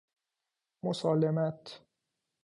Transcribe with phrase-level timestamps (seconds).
[0.83, 1.79] مسالمت